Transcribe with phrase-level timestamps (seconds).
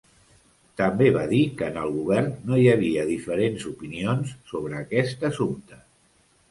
[0.79, 5.81] També va dir que en el Govern no hi havia diferents opinions sobre aquest assumpte.